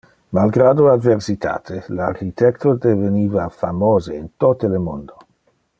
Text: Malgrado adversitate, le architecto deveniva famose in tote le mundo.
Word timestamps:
Malgrado 0.35 0.87
adversitate, 0.93 1.77
le 1.89 2.01
architecto 2.01 2.73
deveniva 2.73 3.47
famose 3.49 4.15
in 4.15 4.31
tote 4.35 4.67
le 4.67 4.79
mundo. 4.79 5.17